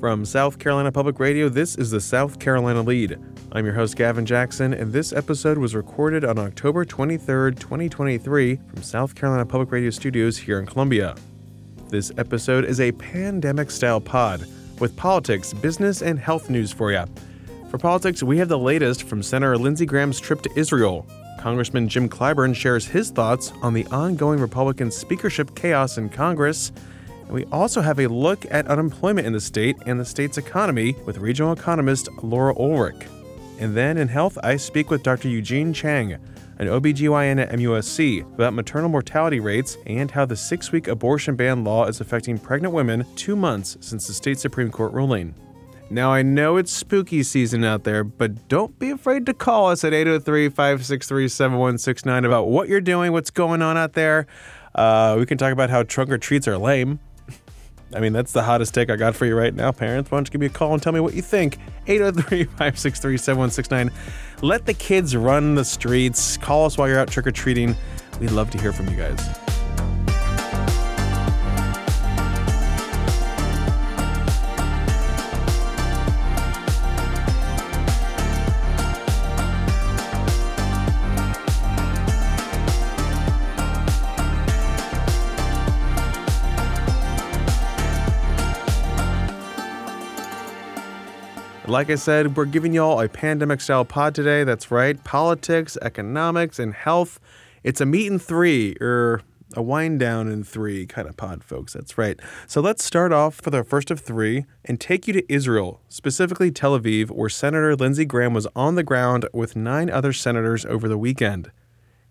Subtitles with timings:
[0.00, 3.18] From South Carolina Public Radio, this is the South Carolina Lede.
[3.52, 8.82] I'm your host, Gavin Jackson, and this episode was recorded on October 23rd, 2023, from
[8.82, 11.16] South Carolina Public Radio studios here in Columbia.
[11.88, 14.46] This episode is a pandemic style pod
[14.80, 17.04] with politics, business, and health news for you.
[17.70, 21.06] For politics, we have the latest from Senator Lindsey Graham's trip to Israel.
[21.40, 26.70] Congressman Jim Clyburn shares his thoughts on the ongoing Republican speakership chaos in Congress.
[27.26, 30.96] And we also have a look at unemployment in the state and the state's economy
[31.04, 33.06] with regional economist Laura Ullrich.
[33.58, 35.28] And then in health, I speak with Dr.
[35.28, 36.12] Eugene Chang,
[36.58, 41.64] an OBGYN at MUSC, about maternal mortality rates and how the six week abortion ban
[41.64, 45.34] law is affecting pregnant women two months since the state Supreme Court ruling.
[45.88, 49.84] Now, I know it's spooky season out there, but don't be afraid to call us
[49.84, 54.26] at 803 563 7169 about what you're doing, what's going on out there.
[54.74, 56.98] Uh, we can talk about how trunk or treats are lame.
[57.94, 60.10] I mean, that's the hottest take I got for you right now, parents.
[60.10, 61.58] Why don't you give me a call and tell me what you think?
[61.86, 63.90] 803 563 7169.
[64.42, 66.36] Let the kids run the streets.
[66.36, 67.76] Call us while you're out trick or treating.
[68.20, 69.45] We'd love to hear from you guys.
[91.68, 94.44] Like I said, we're giving y'all a pandemic style pod today.
[94.44, 95.02] That's right.
[95.02, 97.18] Politics, economics, and health.
[97.64, 99.22] It's a meet in three, or
[99.54, 101.72] a wind down in three kind of pod, folks.
[101.72, 102.20] That's right.
[102.46, 106.52] So let's start off with our first of three and take you to Israel, specifically
[106.52, 110.88] Tel Aviv, where Senator Lindsey Graham was on the ground with nine other senators over
[110.88, 111.50] the weekend.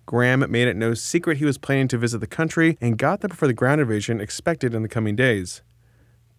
[0.05, 3.29] Graham made it no secret he was planning to visit the country and got there
[3.29, 5.61] before the ground invasion expected in the coming days.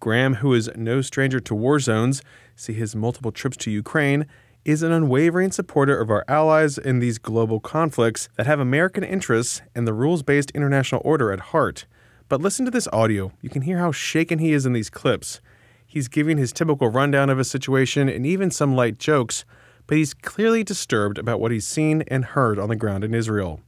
[0.00, 2.22] Graham, who is no stranger to war zones,
[2.55, 4.27] see his multiple trips to Ukraine,
[4.64, 9.62] is an unwavering supporter of our allies in these global conflicts that have American interests
[9.74, 11.86] and the rules based international order at heart.
[12.29, 13.30] But listen to this audio.
[13.40, 15.40] You can hear how shaken he is in these clips.
[15.86, 19.45] He's giving his typical rundown of his situation and even some light jokes,
[19.86, 23.61] but he's clearly disturbed about what he's seen and heard on the ground in Israel.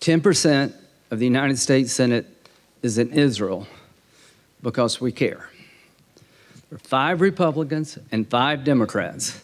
[0.00, 0.72] 10%
[1.10, 2.26] of the United States Senate
[2.82, 3.66] is in Israel
[4.62, 5.50] because we care.
[6.78, 9.42] Five Republicans and five Democrats.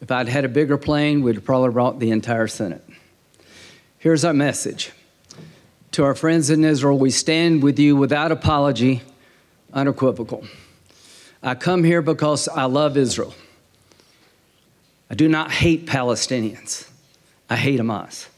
[0.00, 2.84] If I'd had a bigger plane, we'd have probably brought the entire Senate.
[3.98, 4.92] Here's our message
[5.92, 9.02] to our friends in Israel we stand with you without apology,
[9.72, 10.44] unequivocal.
[11.42, 13.34] I come here because I love Israel.
[15.10, 16.88] I do not hate Palestinians,
[17.50, 18.28] I hate Hamas.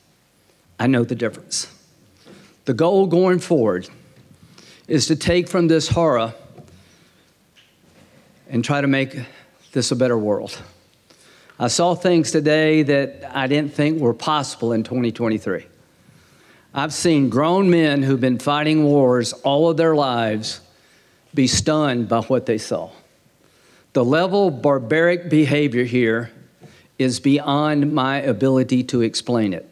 [0.78, 1.70] I know the difference.
[2.64, 3.88] The goal going forward
[4.88, 6.34] is to take from this horror
[8.54, 9.18] and try to make
[9.72, 10.62] this a better world.
[11.58, 15.66] I saw things today that I didn't think were possible in 2023.
[16.72, 20.60] I've seen grown men who've been fighting wars all of their lives
[21.34, 22.90] be stunned by what they saw.
[23.92, 26.30] The level of barbaric behavior here
[26.96, 29.68] is beyond my ability to explain it.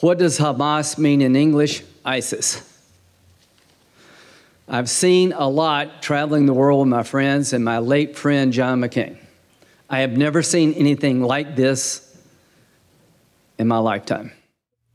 [0.00, 1.82] What does Hamas mean in English?
[2.04, 2.69] ISIS.
[4.72, 8.80] I've seen a lot traveling the world with my friends and my late friend John
[8.80, 9.18] McCain.
[9.88, 12.16] I have never seen anything like this
[13.58, 14.30] in my lifetime.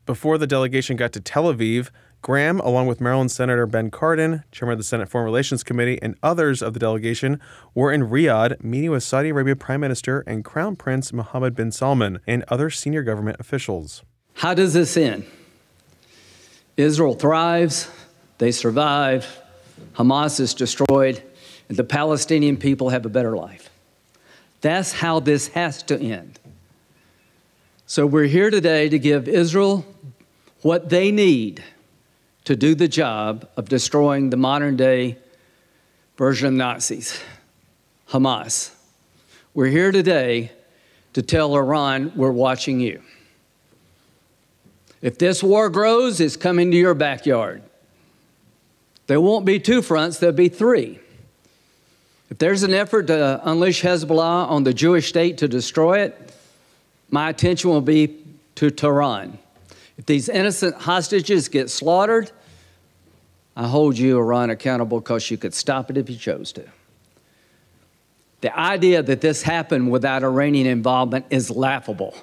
[0.06, 1.90] Before the delegation got to Tel Aviv,
[2.22, 6.16] Graham, along with Maryland Senator Ben Cardin, chairman of the Senate Foreign Relations Committee, and
[6.24, 7.42] others of the delegation,
[7.74, 12.22] were in Riyadh meeting with Saudi Arabia Prime Minister and Crown Prince Mohammed bin Salman
[12.26, 14.04] and other senior government officials.
[14.36, 15.26] How does this end?
[16.78, 17.92] Israel thrives,
[18.38, 19.42] they survive,
[19.96, 21.22] Hamas is destroyed,
[21.70, 23.70] and the Palestinian people have a better life.
[24.62, 26.40] That's how this has to end.
[27.88, 29.86] So we're here today to give Israel
[30.62, 31.64] what they need
[32.46, 35.18] to do the job of destroying the modern day
[36.18, 37.22] version of Nazis,
[38.10, 38.74] Hamas.
[39.54, 40.52] We're here today
[41.14, 43.02] to tell Iran we're watching you.
[45.02, 47.62] If this war grows, it's coming to your backyard.
[49.08, 51.00] There won't be two fronts, there'll be three.
[52.30, 56.34] If there's an effort to unleash Hezbollah on the Jewish state to destroy it,
[57.10, 58.18] my attention will be
[58.56, 59.38] to Tehran.
[59.98, 62.32] If these innocent hostages get slaughtered,
[63.56, 66.66] I hold you, Iran, accountable because you could stop it if you chose to.
[68.42, 72.16] The idea that this happened without Iranian involvement is laughable.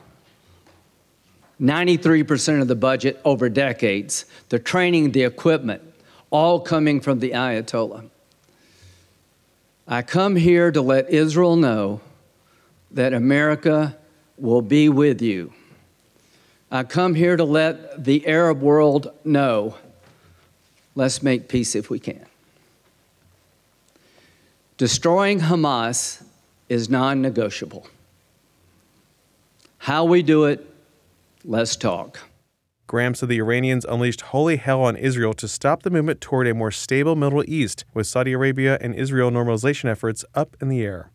[1.60, 5.82] 93% of the budget over decades, the training, the equipment,
[6.32, 8.08] all coming from the Ayatollah.
[9.86, 12.00] I come here to let Israel know
[12.90, 13.96] that America
[14.38, 15.52] will be with you.
[16.70, 19.76] I come here to let the Arab world know
[20.94, 22.24] let's make peace if we can.
[24.78, 26.24] Destroying Hamas
[26.68, 27.86] is non negotiable.
[29.78, 30.66] How we do it,
[31.44, 32.20] let's talk.
[32.86, 36.54] Graham said the Iranians unleashed holy hell on Israel to stop the movement toward a
[36.54, 41.10] more stable Middle East, with Saudi Arabia and Israel normalization efforts up in the air.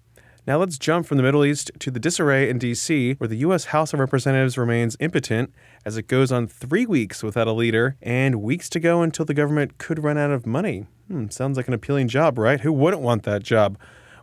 [0.48, 3.66] Now let's jump from the Middle East to the disarray in D.C., where the U.S.
[3.66, 5.54] House of Representatives remains impotent
[5.86, 9.34] as it goes on three weeks without a leader and weeks to go until the
[9.34, 10.86] government could run out of money.
[11.10, 12.62] Hmm, sounds like an appealing job, right?
[12.62, 13.78] Who wouldn't want that job?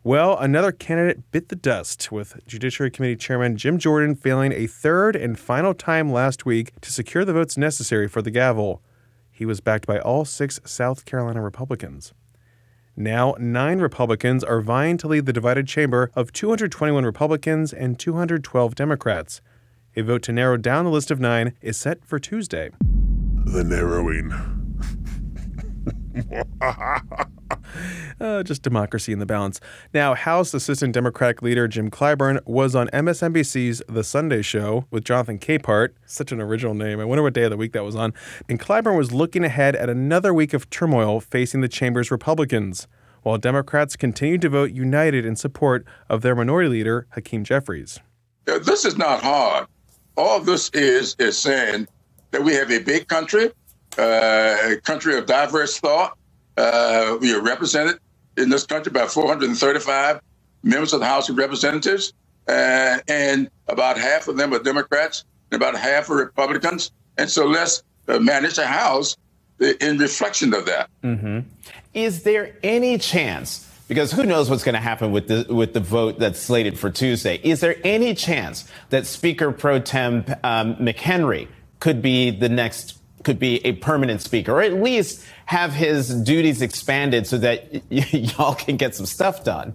[0.07, 5.17] Well, another candidate bit the dust, with Judiciary Committee Chairman Jim Jordan failing a third
[5.17, 8.83] and final time last week to secure the votes necessary for the gavel.
[9.31, 12.13] He was backed by all six South Carolina Republicans.
[12.95, 18.75] Now, nine Republicans are vying to lead the divided chamber of 221 Republicans and 212
[18.75, 19.41] Democrats.
[19.97, 22.73] A vote to narrow down the list of nine is set for Tuesday.
[23.47, 24.35] The narrowing.
[28.21, 29.61] uh, just democracy in the balance.
[29.93, 35.39] Now, House Assistant Democratic Leader Jim Clyburn was on MSNBC's The Sunday Show with Jonathan
[35.39, 35.91] Capehart.
[36.07, 37.01] Such an original name.
[37.01, 38.13] I wonder what day of the week that was on.
[38.49, 42.87] And Clyburn was looking ahead at another week of turmoil facing the chamber's Republicans,
[43.23, 48.01] while Democrats continued to vote united in support of their minority leader, Hakeem Jeffries.
[48.45, 49.67] This is not hard.
[50.17, 51.89] All this is is saying
[52.31, 53.51] that we have a big country,
[53.99, 56.19] uh, a country of diverse thought,
[56.57, 57.99] uh, we are represented
[58.37, 60.21] in this country by 435
[60.63, 62.13] members of the House of Representatives,
[62.49, 66.91] uh, and about half of them are Democrats, and about half are Republicans.
[67.17, 69.17] And so let's uh, manage the House
[69.61, 70.91] in reflection of that.
[71.03, 71.41] Mm-hmm.
[71.93, 73.71] Is there any chance?
[73.87, 76.91] Because who knows what's going to happen with the with the vote that's slated for
[76.91, 77.39] Tuesday?
[77.43, 81.49] Is there any chance that Speaker Pro Tem um, McHenry
[81.81, 86.63] could be the next could be a permanent speaker, or at least have his duties
[86.63, 87.81] expanded so that y-
[88.13, 89.75] y'all can get some stuff done?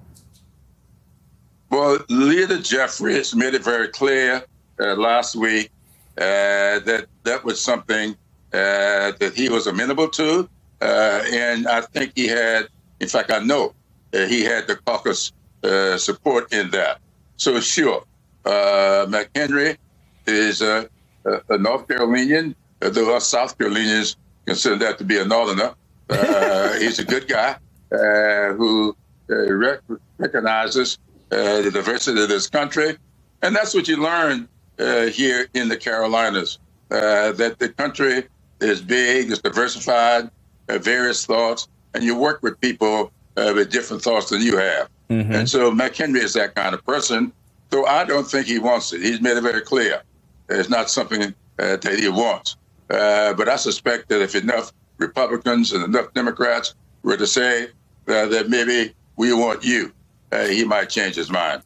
[1.70, 4.44] Well, Leader Jeffries made it very clear
[4.80, 5.70] uh, last week
[6.18, 8.16] uh, that that was something
[8.54, 10.50] uh, that he was amenable to,
[10.82, 12.70] uh, and I think he had,
[13.00, 13.74] in fact, I know
[14.12, 15.32] he had the caucus
[15.64, 17.00] uh, support in that.
[17.38, 18.04] So sure,
[18.46, 19.78] uh, McHenry
[20.26, 20.90] is a,
[21.26, 25.74] a North Carolinian though us South Carolinians consider that to be a northerner.
[26.10, 27.56] Uh, he's a good guy
[27.92, 28.96] uh, who
[29.30, 29.82] uh, rec-
[30.18, 30.98] recognizes
[31.32, 32.98] uh, the diversity of this country.
[33.42, 34.48] And that's what you learn
[34.80, 36.60] uh, here in the Carolinas,
[36.92, 38.28] uh, that the country
[38.60, 40.30] is big, it's diversified,
[40.68, 44.90] various thoughts, and you work with people with different thoughts than you have.
[45.10, 45.34] Mm-hmm.
[45.34, 47.32] And so McHenry is that kind of person,
[47.70, 49.02] though I don't think he wants it.
[49.02, 50.02] He's made it very clear.
[50.50, 52.58] It's not something that he wants.
[52.90, 57.66] Uh, but I suspect that if enough Republicans and enough Democrats were to say
[58.08, 59.94] uh, that maybe we want you,
[60.32, 61.64] uh, he might change his mind.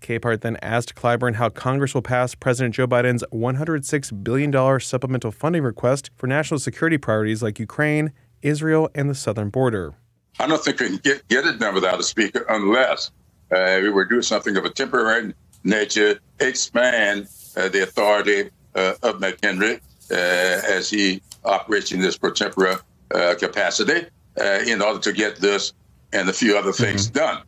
[0.00, 5.62] Capehart then asked Clyburn how Congress will pass President Joe Biden's $106 billion supplemental funding
[5.62, 8.12] request for national security priorities like Ukraine,
[8.42, 9.94] Israel, and the southern border.
[10.38, 13.10] I don't think we can get, get it done without a speaker unless
[13.50, 19.16] uh, we were doing something of a temporary nature, expand uh, the authority uh, of
[19.16, 19.80] McHenry,
[20.10, 22.80] as he operates in this pro tempore
[23.14, 24.06] uh, capacity
[24.40, 25.72] uh, in order to get this
[26.12, 27.18] and a few other things mm-hmm.
[27.18, 27.42] done.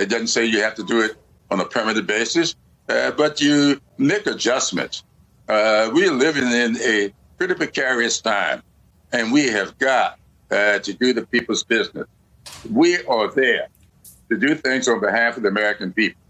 [0.00, 1.16] it doesn't say you have to do it
[1.50, 5.04] on a permanent basis, but you make adjustments.
[5.48, 8.62] we're living in a pretty precarious time,
[9.12, 10.18] and we have got
[10.50, 12.06] to do the people's business.
[12.70, 13.68] We are there
[14.30, 16.20] to do things on behalf of the American people.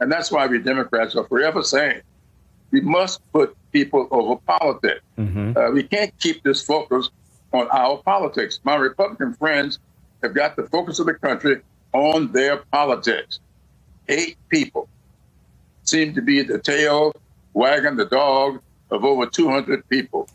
[0.00, 2.02] And that's why we Democrats are forever saying
[2.70, 5.02] we must put people over politics.
[5.18, 5.58] Mm-hmm.
[5.58, 7.10] Uh, we can't keep this focus
[7.52, 8.60] on our politics.
[8.64, 9.80] My Republican friends
[10.22, 11.60] have got the focus of the country
[11.92, 13.40] on their politics.
[14.08, 14.88] Eight people
[15.82, 17.12] seem to be the tail
[17.52, 20.28] wagging the dog of over 200 people.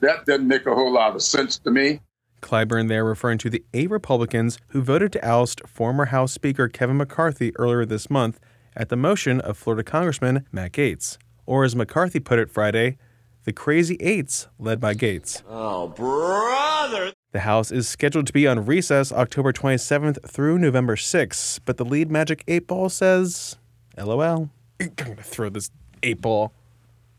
[0.00, 2.00] That doesn't make a whole lot of sense to me.
[2.42, 6.96] Clyburn there referring to the eight Republicans who voted to oust former House Speaker Kevin
[6.96, 8.38] McCarthy earlier this month
[8.74, 12.98] at the motion of Florida Congressman Matt Gaetz or as McCarthy put it Friday,
[13.44, 15.42] the Crazy Eights, led by Gaetz.
[15.48, 17.12] Oh, brother!
[17.32, 21.84] The House is scheduled to be on recess October 27th through November 6th, but the
[21.84, 23.56] Lede Magic 8 Ball says,
[23.96, 24.50] LOL.
[24.80, 25.70] I'm going to throw this
[26.02, 26.52] 8 ball.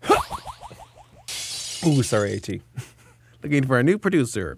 [1.86, 2.50] Ooh, sorry, AT.
[3.44, 4.58] Looking for a new producer.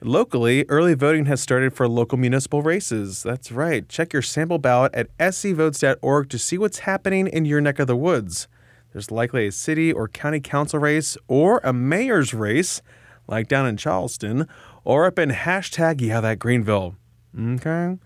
[0.00, 3.22] Locally, early voting has started for local municipal races.
[3.22, 3.88] That's right.
[3.88, 7.96] Check your sample ballot at scvotes.org to see what's happening in your neck of the
[7.96, 8.46] woods.
[8.94, 12.80] There's likely a city or county council race or a mayor's race,
[13.26, 14.46] like down in Charleston,
[14.84, 16.94] or up in hashtag yeah that Greenville.
[17.36, 17.98] Okay.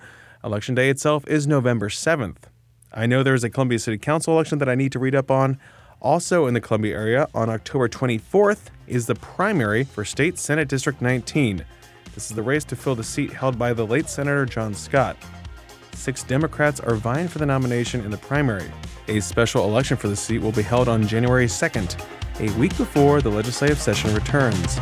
[0.43, 2.39] Election day itself is November 7th.
[2.91, 5.59] I know there's a Columbia City Council election that I need to read up on.
[6.01, 11.03] Also in the Columbia area, on October 24th, is the primary for State Senate District
[11.03, 11.67] 19.
[12.15, 15.19] This is the race to fill the seat held by the late Senator John Scott.
[15.99, 18.71] Six Democrats are vying for the nomination in the primary.
[19.09, 22.01] A special election for the seat will be held on January 2nd,
[22.39, 24.79] a week before the legislative session returns.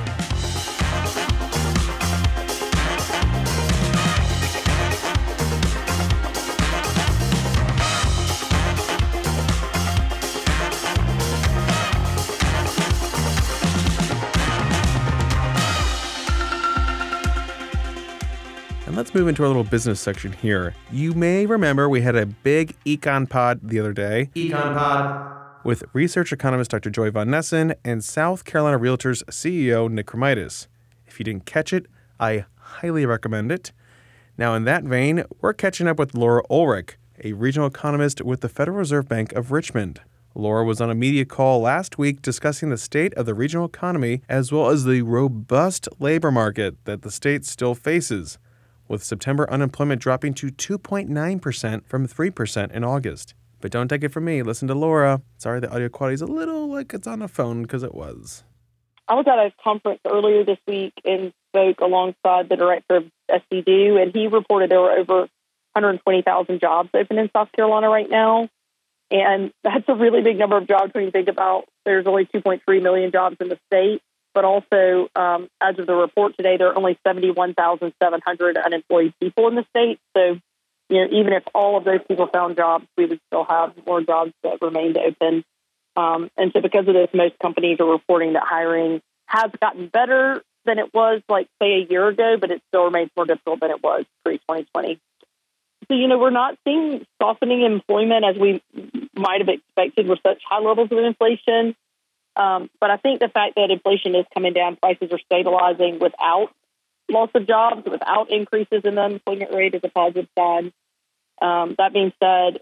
[19.17, 20.75] Move into our little business section here.
[20.93, 24.29] You may remember we had a big econ pod the other day.
[24.35, 25.65] Econ pod.
[25.65, 26.91] With research economist Dr.
[26.91, 30.11] Joy Von Nessen and South Carolina Realtors CEO Nick.
[31.07, 31.87] If you didn't catch it,
[32.21, 33.73] I highly recommend it.
[34.37, 38.51] Now, in that vein, we're catching up with Laura Ullrich, a regional economist with the
[38.51, 40.03] Federal Reserve Bank of Richmond.
[40.35, 44.21] Laura was on a media call last week discussing the state of the regional economy
[44.29, 48.37] as well as the robust labor market that the state still faces
[48.88, 53.35] with September unemployment dropping to 2.9% from 3% in August.
[53.61, 55.23] But don't take it from me, listen to Laura.
[55.38, 58.45] Sorry the audio quality is a little like it's on a phone because it was.
[59.09, 64.02] I was at a conference earlier this week and spoke alongside the director of SCDEW,
[64.02, 65.28] and he reported there were over
[65.73, 68.49] 120,000 jobs open in South Carolina right now.
[69.11, 72.83] And that's a really big number of jobs when you think about there's only 2.3
[72.83, 74.02] million jobs in the state
[74.37, 79.55] but also um, as of the report today, there are only 71,700 unemployed people in
[79.55, 79.99] the state.
[80.14, 80.38] So,
[80.90, 84.02] you know, even if all of those people found jobs, we would still have more
[84.02, 85.43] jobs that remained open.
[85.97, 90.43] Um, and so, because of this, most companies are reporting that hiring has gotten better
[90.66, 93.71] than it was, like say a year ago, but it still remains more difficult than
[93.71, 95.00] it was pre 2020.
[95.88, 98.62] So, you know, we're not seeing softening employment as we
[99.14, 101.75] might have expected with such high levels of inflation.
[102.37, 106.50] Um, but I think the fact that inflation is coming down, prices are stabilizing without
[107.09, 110.73] loss of jobs, without increases in the unemployment rate is a positive sign.
[111.40, 112.61] Um, that being said,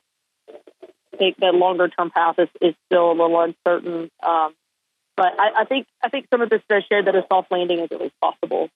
[0.49, 4.11] I think the longer term path is, is still a little uncertain.
[4.23, 4.55] Um,
[5.17, 7.81] but I, I, think I think some of this does show that a soft landing
[7.81, 8.69] is at least possible.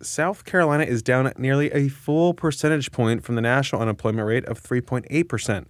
[0.00, 4.44] South Carolina is down at nearly a full percentage point from the national unemployment rate
[4.46, 5.68] of 3.8 percent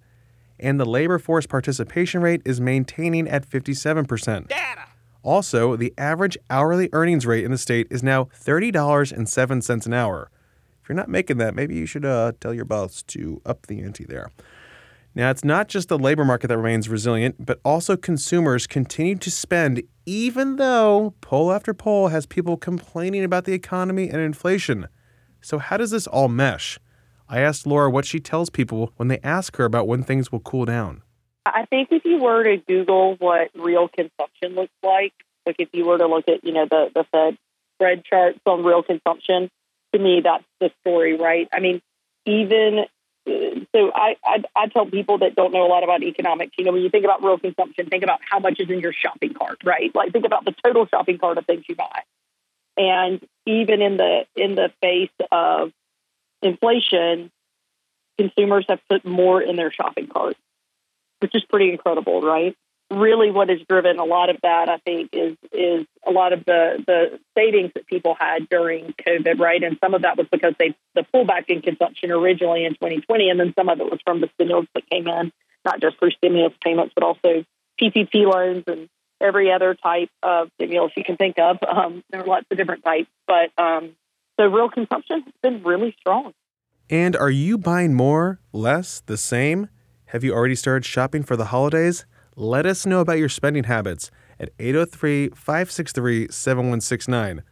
[0.63, 4.49] and the labor force participation rate is maintaining at 57%.
[4.49, 4.83] Data.
[5.23, 10.31] Also, the average hourly earnings rate in the state is now $30.07 an hour.
[10.83, 13.83] If you're not making that, maybe you should uh, tell your boss to up the
[13.83, 14.31] ante there.
[15.15, 19.31] Now, it's not just the labor market that remains resilient, but also consumers continue to
[19.31, 24.89] spend, even though poll after poll has people complaining about the economy and inflation.
[25.43, 26.79] So, how does this all mesh?
[27.33, 30.41] I asked Laura what she tells people when they ask her about when things will
[30.41, 31.01] cool down.
[31.47, 35.15] I think if you were to Google what real consumption looks like,
[35.47, 37.39] like if you were to look at, you know, the, the Fed
[37.75, 39.51] spread charts on real consumption,
[39.95, 41.49] to me, that's the story, right?
[41.55, 41.81] I mean,
[42.27, 42.81] even
[43.27, 43.31] uh,
[43.75, 46.73] so, I, I, I tell people that don't know a lot about economics, you know,
[46.73, 49.57] when you think about real consumption, think about how much is in your shopping cart,
[49.65, 49.91] right?
[49.95, 52.03] Like think about the total shopping cart of things you buy.
[52.77, 55.73] And even in the in the face of
[56.43, 57.31] inflation,
[58.19, 60.37] consumers have put more in their shopping cart,
[61.21, 62.57] which is pretty incredible, right?
[62.91, 66.45] Really, what has driven a lot of that, I think, is is a lot of
[66.45, 69.63] the the savings that people had during COVID, right?
[69.63, 73.41] And some of that was because they the pullback in consumption originally in 2020, and
[73.41, 75.33] then some of it was from the stimulus that came in,
[75.65, 77.45] not just through stimulus payments, but also
[77.81, 78.91] PPP loans and
[79.23, 81.59] every other type of stimulus you can think of.
[81.67, 83.97] Um, there are lots of different types, but um,
[84.39, 86.33] so real consumption has been really strong.
[86.91, 89.69] And are you buying more, less, the same?
[90.07, 92.05] Have you already started shopping for the holidays?
[92.37, 97.43] Let us know about your spending habits at 803 563 7169.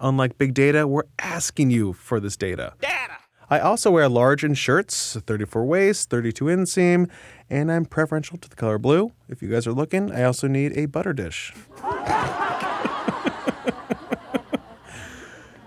[0.00, 2.74] Unlike big data, we're asking you for this data.
[2.80, 3.14] Data!
[3.50, 7.10] I also wear large in shirts, 34 waist, 32 inseam,
[7.50, 9.12] and I'm preferential to the color blue.
[9.28, 11.52] If you guys are looking, I also need a butter dish.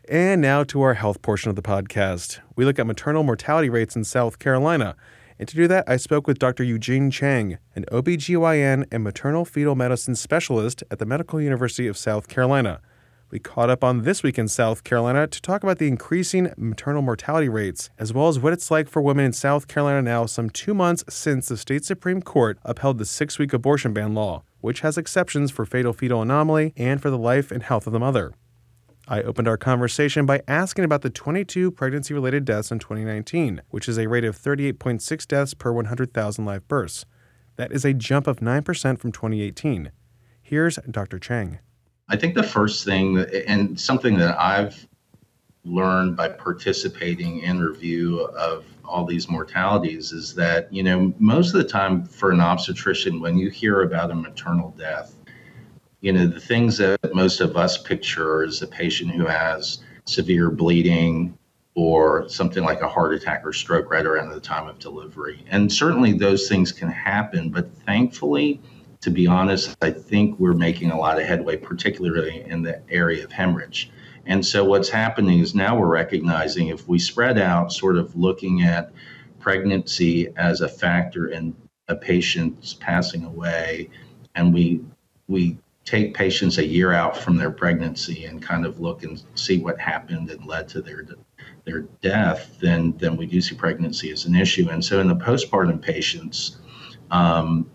[0.09, 2.39] And now to our health portion of the podcast.
[2.55, 4.95] We look at maternal mortality rates in South Carolina.
[5.37, 6.63] And to do that, I spoke with Dr.
[6.63, 12.29] Eugene Chang, an OBGYN and maternal fetal medicine specialist at the Medical University of South
[12.29, 12.79] Carolina.
[13.31, 17.01] We caught up on This Week in South Carolina to talk about the increasing maternal
[17.01, 20.49] mortality rates, as well as what it's like for women in South Carolina now, some
[20.49, 24.79] two months since the state Supreme Court upheld the six week abortion ban law, which
[24.79, 28.33] has exceptions for fatal fetal anomaly and for the life and health of the mother.
[29.09, 33.87] I opened our conversation by asking about the 22 pregnancy related deaths in 2019, which
[33.87, 37.05] is a rate of 38.6 deaths per 100,000 live births.
[37.55, 39.91] That is a jump of 9% from 2018.
[40.41, 41.19] Here's Dr.
[41.19, 41.59] Chang.
[42.09, 44.87] I think the first thing, and something that I've
[45.63, 51.61] learned by participating in review of all these mortalities, is that, you know, most of
[51.61, 55.16] the time for an obstetrician, when you hear about a maternal death,
[56.01, 60.49] you know, the things that most of us picture is a patient who has severe
[60.49, 61.37] bleeding
[61.75, 65.43] or something like a heart attack or stroke right around the time of delivery.
[65.49, 68.61] And certainly those things can happen, but thankfully,
[69.01, 73.23] to be honest, I think we're making a lot of headway, particularly in the area
[73.23, 73.91] of hemorrhage.
[74.25, 78.63] And so what's happening is now we're recognizing if we spread out, sort of looking
[78.63, 78.91] at
[79.39, 81.55] pregnancy as a factor in
[81.87, 83.89] a patient's passing away,
[84.35, 84.81] and we
[85.27, 89.57] we take patients a year out from their pregnancy and kind of look and see
[89.57, 91.07] what happened and led to their
[91.63, 94.67] their death, then then we do see pregnancy as an issue.
[94.69, 96.57] And so in the postpartum patients,
[97.09, 97.71] um,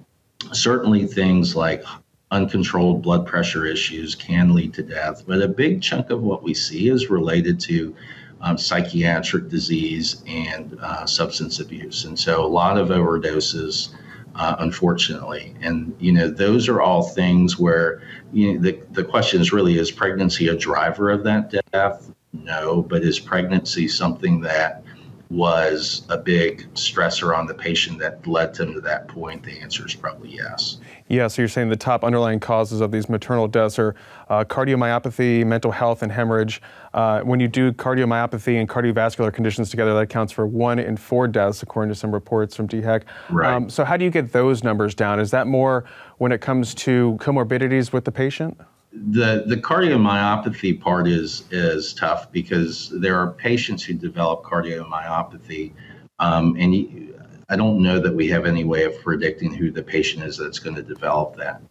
[0.52, 1.84] certainly things like
[2.30, 6.52] uncontrolled blood pressure issues can lead to death, but a big chunk of what we
[6.52, 7.96] see is related to
[8.42, 12.04] um, psychiatric disease and uh, substance abuse.
[12.04, 13.94] And so a lot of overdoses,
[14.34, 15.54] uh, unfortunately.
[15.60, 19.78] And, you know, those are all things where you know, the, the question is really
[19.78, 22.10] is pregnancy a driver of that death?
[22.32, 24.82] No, but is pregnancy something that
[25.28, 29.42] was a big stressor on the patient that led them to that point?
[29.42, 30.78] The answer is probably yes.
[31.08, 33.94] Yeah, so you're saying the top underlying causes of these maternal deaths are
[34.28, 36.62] uh, cardiomyopathy, mental health, and hemorrhage.
[36.94, 41.26] Uh, when you do cardiomyopathy and cardiovascular conditions together, that accounts for one in four
[41.26, 43.04] deaths, according to some reports from DHEC.
[43.30, 43.54] Right.
[43.54, 45.18] Um, so, how do you get those numbers down?
[45.18, 45.84] Is that more
[46.18, 48.60] when it comes to comorbidities with the patient?
[48.92, 55.72] the the cardiomyopathy part is is tough because there are patients who develop cardiomyopathy,
[56.18, 57.14] um, and
[57.48, 60.58] I don't know that we have any way of predicting who the patient is that's
[60.58, 61.62] going to develop that.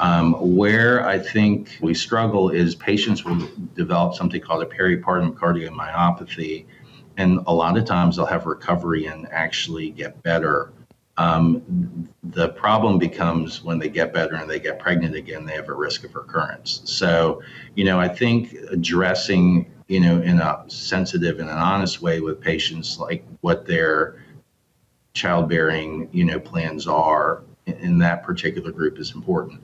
[0.00, 6.64] Um, where I think we struggle is patients will develop something called a peripartum cardiomyopathy,
[7.16, 10.72] and a lot of times they'll have recovery and actually get better
[11.20, 15.68] um, the problem becomes when they get better and they get pregnant again, they have
[15.68, 16.80] a risk of recurrence.
[16.84, 17.42] So,
[17.74, 22.40] you know, I think addressing, you know, in a sensitive and an honest way with
[22.40, 24.24] patients, like what their
[25.12, 29.60] childbearing, you know, plans are in that particular group is important.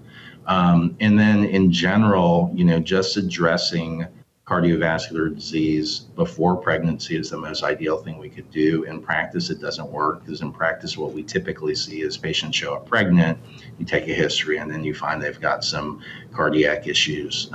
[0.47, 4.07] Um, and then in general, you know, just addressing
[4.47, 8.85] cardiovascular disease before pregnancy is the most ideal thing we could do.
[8.85, 12.75] In practice, it doesn't work because in practice, what we typically see is patients show
[12.75, 13.39] up pregnant,
[13.79, 16.01] you take a history, and then you find they've got some
[16.33, 17.51] cardiac issues.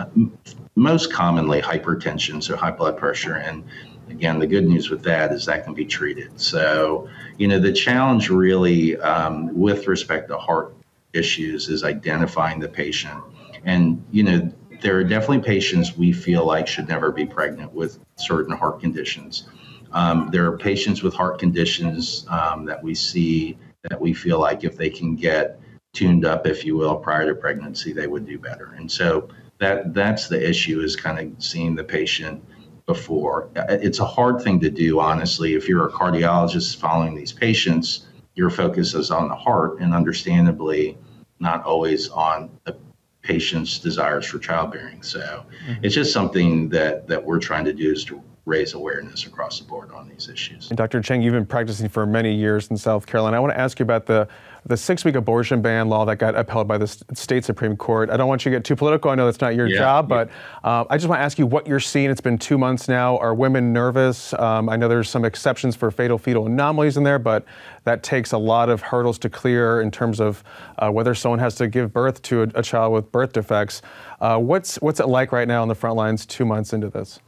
[0.75, 3.35] Most commonly, hypertension, so high blood pressure.
[3.35, 3.63] And
[4.09, 6.41] again, the good news with that is that can be treated.
[6.41, 10.75] So, you know, the challenge really um, with respect to heart
[11.13, 13.21] issues is identifying the patient.
[13.63, 17.99] And, you know, there are definitely patients we feel like should never be pregnant with
[18.15, 19.47] certain heart conditions.
[19.91, 23.57] Um, there are patients with heart conditions um, that we see
[23.89, 25.59] that we feel like if they can get
[25.93, 28.73] tuned up, if you will, prior to pregnancy, they would do better.
[28.77, 29.27] And so
[29.59, 32.43] that that's the issue is kind of seeing the patient
[32.85, 33.49] before.
[33.55, 35.53] It's a hard thing to do, honestly.
[35.53, 38.07] If you're a cardiologist following these patients,
[38.41, 40.97] your focus is on the heart, and understandably,
[41.39, 42.75] not always on the
[43.21, 45.03] patients' desires for childbearing.
[45.03, 45.85] So mm-hmm.
[45.85, 49.65] it's just something that that we're trying to do is to raise awareness across the
[49.65, 50.71] board on these issues.
[50.71, 51.01] And Dr.
[51.01, 53.37] Cheng, you've been practicing for many years in South Carolina.
[53.37, 54.27] I want to ask you about the
[54.65, 58.09] the six week abortion ban law that got upheld by the state Supreme Court.
[58.11, 59.09] I don't want you to get too political.
[59.09, 60.29] I know that's not your yeah, job, but
[60.63, 62.11] uh, I just want to ask you what you're seeing.
[62.11, 63.17] It's been two months now.
[63.17, 64.33] Are women nervous?
[64.33, 67.45] Um, I know there's some exceptions for fatal fetal anomalies in there, but
[67.85, 70.43] that takes a lot of hurdles to clear in terms of
[70.77, 73.81] uh, whether someone has to give birth to a, a child with birth defects.
[74.19, 77.19] Uh, what's, what's it like right now on the front lines two months into this?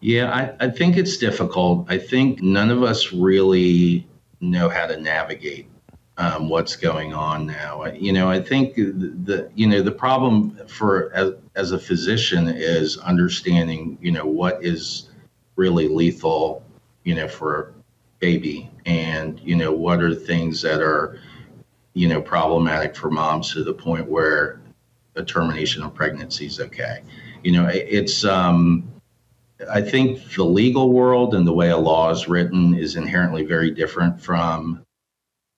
[0.00, 1.86] Yeah, I, I think it's difficult.
[1.88, 4.06] I think none of us really
[4.40, 5.68] know how to navigate
[6.16, 7.84] um, what's going on now.
[7.86, 8.92] You know, I think the,
[9.24, 14.64] the you know the problem for as, as a physician is understanding you know what
[14.64, 15.08] is
[15.56, 16.64] really lethal,
[17.04, 17.72] you know, for a
[18.20, 21.18] baby, and you know what are things that are
[21.94, 24.60] you know problematic for moms to the point where
[25.16, 27.02] a termination of pregnancy is okay.
[27.42, 28.90] You know, it's um,
[29.70, 33.70] I think the legal world and the way a law is written is inherently very
[33.70, 34.84] different from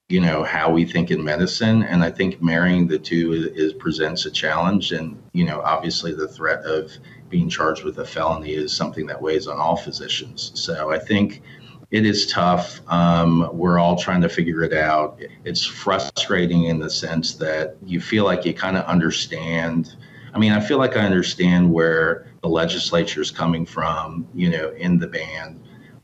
[0.09, 3.73] you know how we think in medicine and i think marrying the two is, is,
[3.73, 6.93] presents a challenge and you know obviously the threat of
[7.29, 10.53] being charged with a felony is something that weighs on all physicians.
[10.55, 11.43] So i think
[11.91, 15.21] it is tough um, we're all trying to figure it out.
[15.45, 19.97] It's frustrating in the sense that you feel like you kind of understand
[20.35, 24.71] i mean i feel like i understand where the legislature is coming from you know
[24.71, 25.61] in the ban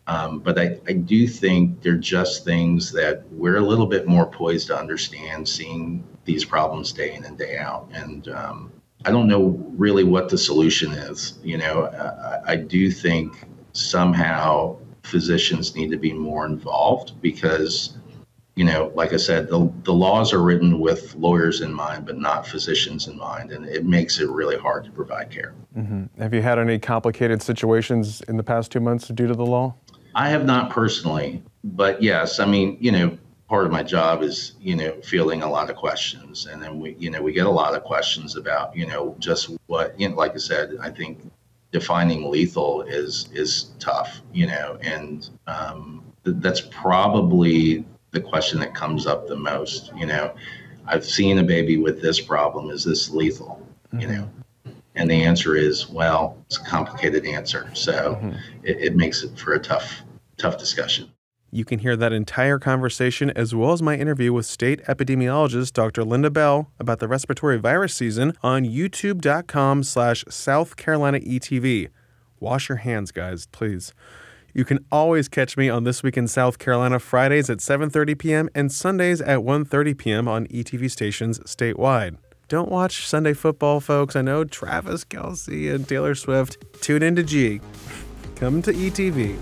[0.07, 4.27] um, but I, I do think they're just things that we're a little bit more
[4.27, 7.89] poised to understand, seeing these problems day in and day out.
[7.93, 8.73] And um,
[9.05, 11.39] I don't know really what the solution is.
[11.43, 17.99] You know, I, I do think somehow physicians need to be more involved because
[18.55, 22.19] you know, like I said, the, the laws are written with lawyers in mind, but
[22.19, 25.55] not physicians in mind, and it makes it really hard to provide care.
[25.77, 26.21] Mm-hmm.
[26.21, 29.75] Have you had any complicated situations in the past two months due to the law?
[30.15, 34.55] I have not personally, but yes, I mean, you know, part of my job is,
[34.61, 36.47] you know, fielding a lot of questions.
[36.47, 39.51] And then we, you know, we get a lot of questions about, you know, just
[39.67, 41.31] what, you know, like I said, I think
[41.71, 48.75] defining lethal is is tough, you know, and um, th- that's probably the question that
[48.75, 49.93] comes up the most.
[49.97, 50.35] You know,
[50.87, 52.71] I've seen a baby with this problem.
[52.71, 53.61] Is this lethal?
[53.89, 54.01] Mm-hmm.
[54.01, 54.31] You know,
[54.95, 57.71] and the answer is, well, it's a complicated answer.
[57.75, 58.37] So mm-hmm.
[58.63, 60.03] it, it makes it for a tough,
[60.37, 61.11] tough discussion.
[61.55, 66.03] You can hear that entire conversation as well as my interview with state epidemiologist Dr.
[66.03, 71.89] Linda Bell about the respiratory virus season on youtube.com slash South Carolina ETV.
[72.41, 73.93] Wash your hands, guys, please.
[74.55, 78.49] You can always catch me on This Week in South Carolina Fridays at 7.30 p.m.
[78.55, 80.29] and Sundays at 1.30 p.m.
[80.29, 82.17] on ETV stations statewide.
[82.53, 84.15] Don't watch Sunday football, folks.
[84.15, 86.59] I know Travis Kelce and Taylor Swift.
[86.83, 87.63] Tune into G.
[88.37, 89.39] Come to ETV.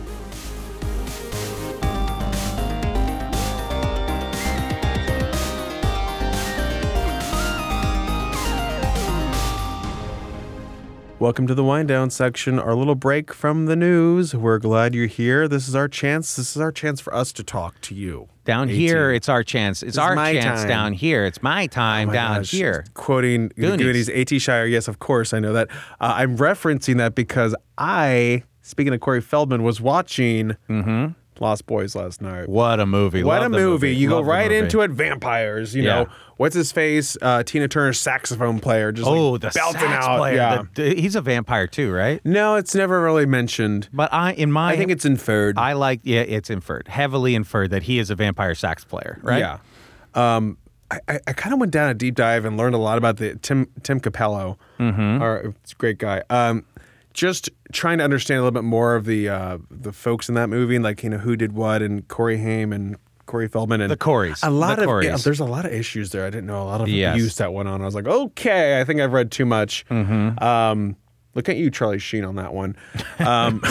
[11.20, 14.34] Welcome to the wind down section, our little break from the news.
[14.34, 15.48] We're glad you're here.
[15.48, 16.34] This is our chance.
[16.34, 18.30] This is our chance for us to talk to you.
[18.46, 18.80] Down 18.
[18.80, 19.82] here, it's our chance.
[19.82, 20.68] It's this our chance time.
[20.68, 21.26] down here.
[21.26, 22.50] It's my time oh my down gosh.
[22.52, 22.86] here.
[22.94, 23.76] Quoting Goonies.
[23.76, 24.38] Goonies, A.T.
[24.38, 24.64] Shire.
[24.64, 25.68] Yes, of course, I know that.
[26.00, 31.08] Uh, I'm referencing that because I, speaking of Corey Feldman, was watching mm-hmm.
[31.40, 32.48] Lost Boys last night.
[32.48, 33.22] What a movie!
[33.22, 33.88] What Love a movie.
[33.88, 33.96] movie.
[33.96, 34.90] You Love go right into it.
[34.90, 35.74] Vampires.
[35.74, 35.94] You yeah.
[35.94, 37.16] know what's his face?
[37.20, 38.92] Uh, Tina Turner's saxophone player.
[38.92, 40.18] Just oh, like the belting sax out.
[40.18, 40.36] player.
[40.36, 40.62] Yeah.
[40.74, 42.20] The, he's a vampire too, right?
[42.24, 43.88] No, it's never really mentioned.
[43.92, 45.58] But I, in my, I think it's inferred.
[45.58, 46.00] I like.
[46.04, 46.88] Yeah, it's inferred.
[46.88, 49.18] Heavily inferred that he is a vampire sax player.
[49.22, 49.38] Right.
[49.38, 49.58] Yeah.
[50.14, 50.58] Um,
[50.90, 53.36] I, I kind of went down a deep dive and learned a lot about the
[53.36, 54.58] Tim Tim Cappello.
[54.78, 55.22] Mm-hmm.
[55.22, 56.22] Or, it's a great guy.
[56.30, 56.64] Um,
[57.12, 60.48] just trying to understand a little bit more of the uh, the folks in that
[60.48, 62.96] movie and like you know who did what and Corey Haim and
[63.26, 64.40] Corey Feldman and the Coreys.
[64.42, 65.06] A lot the of Coreys.
[65.06, 66.26] Yeah, there's a lot of issues there.
[66.26, 67.14] I didn't know a lot of yes.
[67.14, 67.80] abuse that went on.
[67.80, 69.86] I was like, okay, I think I've read too much.
[69.88, 70.42] Mm-hmm.
[70.42, 70.96] Um,
[71.34, 72.76] look at you, Charlie Sheen, on that one.
[73.20, 73.62] Um,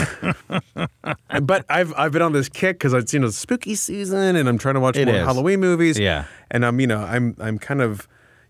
[1.41, 4.57] but I've I've been on this kick because I've seen a spooky season and I'm
[4.57, 5.25] trying to watch it more is.
[5.25, 5.99] Halloween movies.
[5.99, 8.07] Yeah, and I'm you know I'm I'm kind of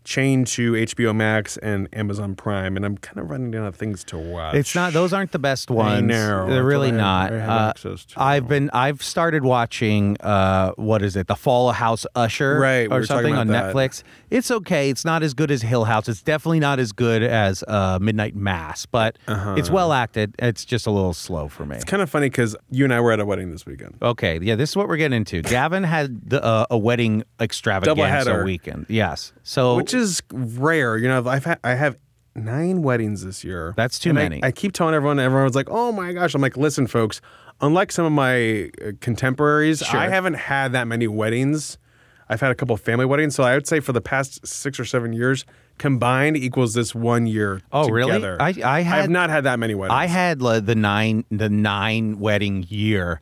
[0.09, 4.03] chained to HBO Max and Amazon Prime, and I'm kind of running out of things
[4.05, 4.55] to watch.
[4.55, 6.07] It's not; those aren't the best ones.
[6.07, 7.31] They're really I, not.
[7.31, 7.73] I uh,
[8.17, 10.17] I've been, I've started watching.
[10.19, 11.27] Uh, what is it?
[11.27, 12.91] The Fall of House Usher, right?
[12.91, 13.73] Or something on that.
[13.73, 14.03] Netflix.
[14.31, 14.89] It's okay.
[14.89, 16.09] It's not as good as Hill House.
[16.09, 19.55] It's definitely not as good as uh, Midnight Mass, but uh-huh.
[19.57, 20.35] it's well acted.
[20.39, 21.75] It's just a little slow for me.
[21.75, 23.95] It's kind of funny because you and I were at a wedding this weekend.
[24.01, 25.43] Okay, yeah, this is what we're getting into.
[25.43, 28.87] Gavin had the, uh, a wedding extravaganza weekend.
[28.89, 29.98] Yes, so which is
[30.31, 30.97] rare.
[30.97, 31.97] You know, I've had, I have
[32.35, 33.73] nine weddings this year.
[33.75, 34.43] That's too and many.
[34.43, 35.19] I, I, keep telling everyone.
[35.19, 37.21] Everyone's like, "Oh my gosh!" I'm like, "Listen, folks.
[37.61, 39.99] Unlike some of my uh, contemporaries, sure.
[39.99, 41.77] I haven't had that many weddings.
[42.29, 44.85] I've had a couple family weddings, so I would say for the past six or
[44.85, 45.45] seven years
[45.77, 47.61] combined equals this one year.
[47.71, 48.37] Oh, together.
[48.39, 48.63] really?
[48.63, 49.95] I I, had, I have not had that many weddings.
[49.95, 53.19] I had uh, the nine the nine wedding year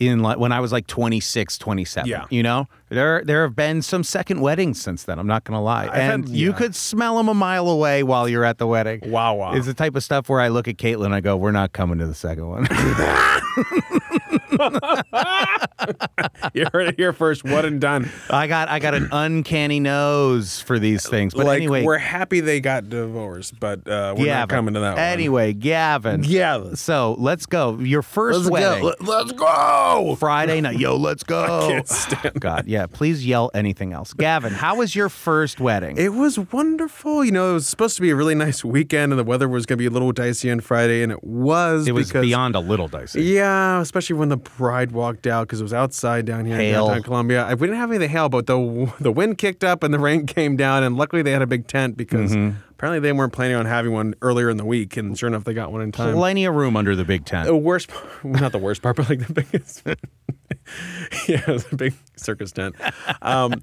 [0.00, 2.08] in like when I was like 26, 27.
[2.08, 2.24] Yeah.
[2.30, 5.18] You know, there there have been some second weddings since then.
[5.18, 5.84] I'm not going to lie.
[5.84, 6.56] I've and had- you yeah.
[6.56, 9.00] could smell them a mile away while you're at the wedding.
[9.04, 9.52] Wow, wow.
[9.52, 11.72] It's the type of stuff where I look at Caitlin and I go, we're not
[11.72, 12.66] coming to the second one.
[16.54, 17.44] you heard it here first.
[17.44, 18.10] What and done.
[18.28, 21.34] I got I got an uncanny nose for these things.
[21.34, 24.94] But like anyway, we're happy they got divorced, but uh, we're not coming to that
[24.94, 25.02] one.
[25.02, 26.24] Anyway, Gavin.
[26.24, 26.74] Yeah.
[26.74, 27.78] So let's go.
[27.78, 28.84] Your 1st wedding.
[28.84, 30.16] Let, us go.
[30.18, 30.78] Friday night.
[30.78, 31.60] Yo, let's go.
[31.68, 32.86] can't stand God, yeah.
[32.86, 34.12] Please yell anything else.
[34.12, 35.96] Gavin, how was your first wedding?
[35.96, 37.24] It was wonderful.
[37.24, 39.66] You know, it was supposed to be a really nice weekend, and the weather was
[39.66, 41.86] going to be a little dicey on Friday, and it was.
[41.86, 43.22] It was because, beyond a little dicey.
[43.22, 46.84] Yeah, especially when the bride walked out because it was outside down here Hail.
[46.84, 47.48] in downtown Columbia.
[47.58, 49.98] We didn't have any of the hail, but the the wind kicked up and the
[49.98, 52.56] rain came down, and luckily they had a big tent because Mm-hmm.
[52.70, 55.54] apparently they weren't planning on having one earlier in the week, and sure enough, they
[55.54, 56.14] got one in time.
[56.14, 57.46] Plenty of room under the big tent.
[57.46, 59.82] The worst, part- not the worst part, but like the biggest,
[61.28, 62.74] yeah, the big circus tent.
[63.22, 63.54] Um,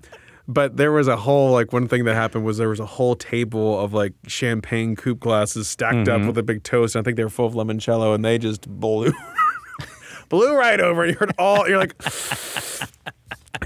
[0.50, 3.16] but there was a whole like one thing that happened was there was a whole
[3.18, 6.96] table of like champagne coupe glasses stacked up with a big toast.
[6.96, 9.12] And I think they were full of limoncello, and they just blew,
[10.30, 11.06] blew right over.
[11.06, 11.68] You heard all.
[11.68, 11.96] You're like.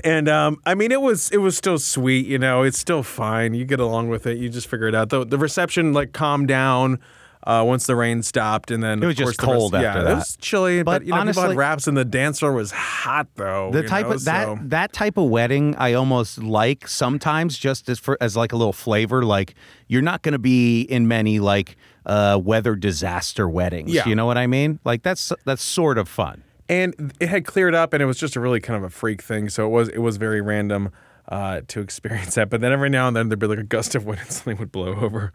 [0.06, 2.64] And um, I mean, it was it was still sweet, you know.
[2.64, 3.54] It's still fine.
[3.54, 4.38] You get along with it.
[4.38, 5.10] You just figure it out.
[5.10, 7.00] The the reception like calmed down
[7.46, 9.76] uh, once the rain stopped, and then It was of just course, the rest- cold
[9.76, 10.12] after yeah, that.
[10.12, 12.54] It was chilly, but, But you know, people honestly- had wraps, and the dance floor
[12.54, 13.70] was hot though.
[13.74, 17.90] the type know, of that so- that type of wedding I almost like sometimes just
[17.90, 19.56] as for as like a little flavor like
[19.88, 24.08] you're not going to be in many like uh weather disaster weddings Yeah.
[24.08, 27.76] you know what I mean like that's that's sort of fun and it had cleared
[27.76, 29.50] up, and it was just a really kind of a freak thing.
[29.50, 30.92] So it was it was very random
[31.30, 32.50] uh, to experience that.
[32.50, 34.58] But then every now and then there'd be like a gust of wind, and something
[34.58, 35.34] would blow over.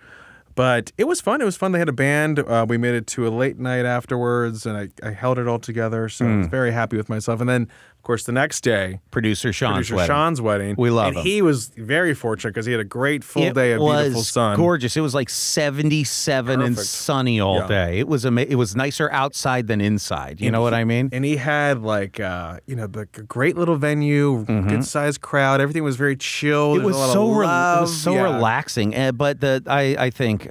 [0.55, 1.43] But it was fun.
[1.43, 1.73] It was fun.
[1.73, 2.39] They had a band.
[2.39, 5.59] Uh, we made it to a late night afterwards, and I, I held it all
[5.59, 6.09] together.
[6.09, 6.33] So Hmm.
[6.33, 7.41] I was very happy with myself.
[7.43, 7.69] And then,
[8.07, 10.07] course, the next day, producer Sean's producer wedding.
[10.15, 10.75] Sean's wedding.
[10.79, 11.23] We love and him.
[11.25, 14.57] he was very fortunate because he had a great full it day of beautiful sun.
[14.57, 14.97] gorgeous.
[14.97, 17.67] It was like 77 and sunny all Yeah.
[17.69, 17.99] day.
[17.99, 20.41] It was ama- it was nicer outside than inside.
[20.41, 21.09] You know what I mean?
[21.13, 25.61] And he had like uh, you know, the a great little venue, good sized crowd.
[25.61, 26.75] Everything was very chill.
[26.75, 26.83] Mm-hmm.
[26.85, 28.23] it was so it was so Yeah.
[28.23, 28.95] relaxing.
[28.97, 30.51] Uh, but the I I think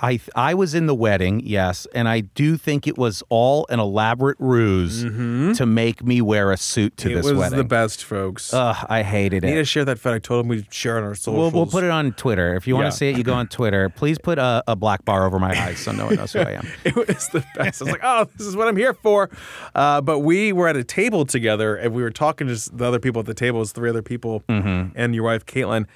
[0.00, 3.78] I I was in the wedding, yes, and I do think it was all an
[3.80, 7.12] elaborate ruse to make me wear a suit to Mm-hmm.
[7.18, 7.58] It this was wedding.
[7.58, 8.52] the best, folks.
[8.54, 10.16] Ugh, I hated I need to share that photo.
[10.16, 11.52] I told him we'd share it on our socials.
[11.52, 12.54] We'll, we'll put it on Twitter.
[12.54, 12.90] If you want Yeah.
[12.90, 13.88] to see it, you go on Twitter.
[13.88, 16.52] Please put a, a black bar over my eyes so no one knows who I
[16.52, 16.66] am.
[16.84, 17.82] It was the best.
[17.82, 19.30] I was like, oh, this is what I'm here for.
[19.74, 22.98] Uh, but we were at a table together and we were talking to the other
[22.98, 24.92] people at the table, it was three other people Mm-hmm.
[24.96, 25.86] and your wife, Caitlin.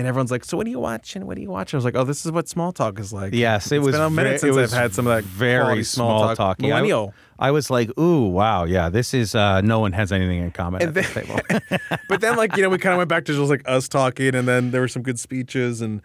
[0.00, 1.26] And everyone's like, so what are you watching?
[1.26, 1.76] What are you watching?
[1.76, 3.34] I was like, oh, this is what small talk is like.
[3.34, 6.34] Yes, it It's was been a minute since I've had some of that very small,
[6.34, 6.56] talk.
[6.58, 7.12] Yeah, I- Millennial.
[7.38, 10.80] I, was like, ooh, wow, yeah, this is uh, no one has anything in common
[10.80, 11.38] at this table.
[12.08, 14.34] but then, like, you know, we kind of went back to just like us talking,
[14.34, 16.00] and then there were some good speeches, and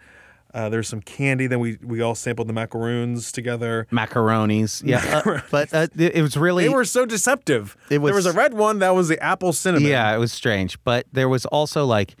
[0.52, 1.46] uh, there was some candy.
[1.46, 3.86] Then we we all sampled the macaroons together.
[3.90, 7.76] Macaronis, yeah, uh, but uh, it it was really They were so deceptive.
[7.86, 9.88] It there was was- a red one that was the apple cinnamon.
[9.88, 12.14] Yeah, it was strange, but there was also like,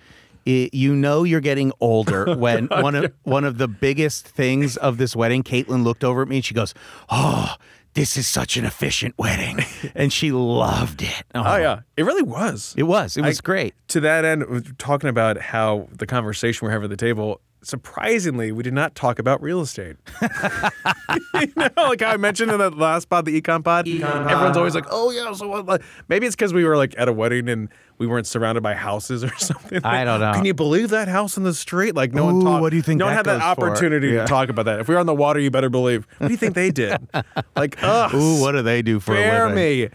[0.46, 4.96] it, you know, you're getting older when one of one of the biggest things of
[4.96, 5.42] this wedding.
[5.42, 6.72] Caitlin looked over at me and she goes,
[7.10, 7.56] "Oh,
[7.94, 11.24] this is such an efficient wedding," and she loved it.
[11.34, 11.56] Oh uh-huh.
[11.56, 12.74] yeah, it really was.
[12.78, 13.16] it was.
[13.16, 13.74] It was I- great.
[13.88, 17.40] To that end, talking about how the conversation we're having at the table.
[17.62, 19.96] Surprisingly, we did not talk about real estate.
[20.22, 23.88] you know, like I mentioned in the last pod, the econ pod.
[23.88, 25.66] Everyone's always like, "Oh yeah." So what?
[25.66, 28.74] like- maybe it's because we were like at a wedding and we weren't surrounded by
[28.74, 29.80] houses or something.
[29.84, 30.32] I don't know.
[30.32, 31.94] Can you believe that house in the street?
[31.96, 32.62] Like no one Ooh, talked.
[32.62, 34.22] what do you think No one that had that opportunity Yeah.
[34.22, 34.78] to talk about that.
[34.80, 36.06] If we were on the water, you better believe.
[36.18, 36.96] What do you think they did?
[37.56, 39.54] like, ugh, Ooh, what do they do for a living?
[39.56, 39.88] me.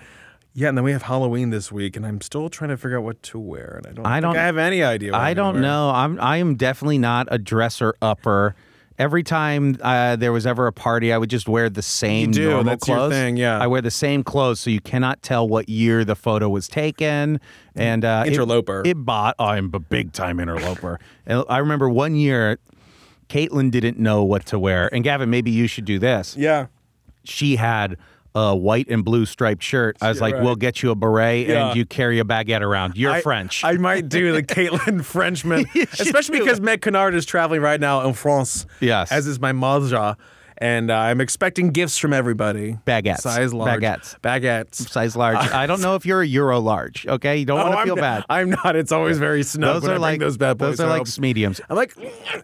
[0.53, 3.03] Yeah, and then we have Halloween this week, and I'm still trying to figure out
[3.05, 4.05] what to wear, and I don't.
[4.05, 5.11] I think don't- I have any idea.
[5.13, 5.89] What I I'm don't know.
[5.91, 8.55] I'm I am definitely not a dresser upper.
[8.99, 12.49] Every time uh, there was ever a party, I would just wear the same do.
[12.49, 13.13] normal That's your clothes.
[13.13, 13.57] thing, yeah.
[13.57, 17.39] I wear the same clothes, so you cannot tell what year the photo was taken.
[17.73, 18.83] And uh, it- Interloper.
[18.85, 19.35] It, bought.
[19.39, 20.99] Oh, I'm a big time interloper.
[21.25, 22.59] and I remember one year,
[23.29, 24.93] Caitlin didn't know what to wear.
[24.93, 26.35] And Gavin, maybe you should do this.
[26.37, 26.67] Yeah.
[27.23, 27.97] She had
[28.33, 29.97] a white and blue striped shirt.
[30.01, 30.43] I was like, right.
[30.43, 31.67] "We'll get you a beret, Yeah.
[31.69, 32.95] and you carry a baguette around.
[32.97, 35.65] You're I- French." I might do the Caitlin Frenchman,
[35.99, 38.65] especially because Meg Kinnard is traveling right now in France.
[38.79, 39.11] Yes.
[39.11, 40.15] As is my mother.
[40.61, 42.77] And uh, I'm expecting gifts from everybody.
[42.85, 43.21] Baguettes.
[43.21, 43.81] Size large.
[43.81, 44.19] Baguettes.
[44.21, 44.75] Baguettes.
[44.75, 45.37] size large.
[45.37, 47.07] I don't know if you're a Euro large.
[47.07, 48.23] Okay, you don't Oh, want to I'm feel bad.
[48.29, 48.75] I'm not.
[48.75, 51.59] It's always very snug those are like those bad boys Those are like mediums.
[51.67, 51.95] I'm like,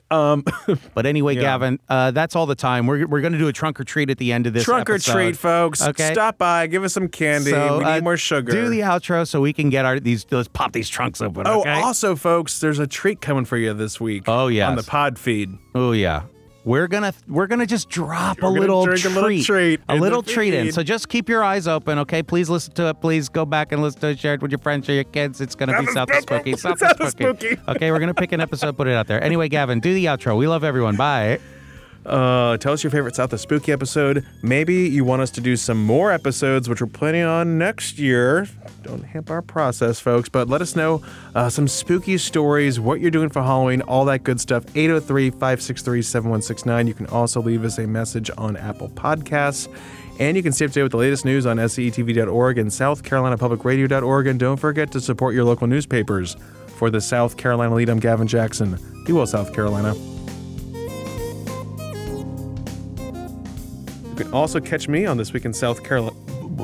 [0.10, 0.44] um,
[0.96, 1.42] But anyway, Yeah.
[1.42, 2.88] Gavin, uh, that's all the time.
[2.88, 4.90] We're we're going to do a trunk or treat at the end of this trunk
[4.90, 5.82] or treat, folks.
[5.84, 6.12] Okay.
[6.12, 7.52] Stop by, give us some candy.
[7.52, 8.52] So, we need uh, more sugar.
[8.52, 10.26] Do the outro so we can get our these.
[10.32, 11.46] Let's pop these trunks open.
[11.46, 14.24] Oh, also, folks, there's a treat coming for you this week.
[14.28, 14.68] Oh, yes.
[14.70, 15.56] on the pod feed.
[15.76, 16.24] Oh yeah.
[16.68, 19.96] We're gonna we're gonna just drop We're a little drink a treat, little treat a
[19.96, 20.74] little treat in.
[20.74, 22.22] So just keep your eyes open, okay?
[22.22, 23.00] Please listen to it.
[23.00, 24.20] Please go back and listen to it.
[24.20, 25.40] Share it with your friends or your kids.
[25.40, 26.58] It's gonna be South South is is Spooky.
[26.58, 27.56] South South is is Spooky.
[27.56, 27.72] spooky.
[27.72, 29.24] Okay, we're gonna pick an episode, put it out there.
[29.24, 30.38] Anyway, Gavin, do the outro.
[30.38, 30.98] We love everyone.
[30.98, 31.40] Bye.
[32.08, 34.26] Uh, tell us your favorite South of Spooky episode.
[34.42, 38.48] Maybe you want us to do some more episodes, which we're planning on next year.
[38.84, 41.04] Don't hamper our process, folks, but let us know
[41.36, 44.64] uh, some spooky stories, what you're doing for Halloween, all that good stuff.
[44.74, 46.88] 803 563 7169.
[46.88, 49.68] You can also leave us a message on Apple Podcasts.
[50.20, 54.28] And you can stay up to date with the latest news on SCETV.org and SouthCarolinaPublicRadio.org.
[54.28, 56.38] And don't forget to support your local newspapers.
[56.78, 58.78] For the South Carolina Lede, I'm Gavin Jackson.
[59.06, 59.96] Be well, South Carolina.
[64.18, 66.16] You can also catch me on This Week in South Carolina.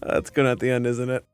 [0.00, 1.28] That's good at the end, isn't it?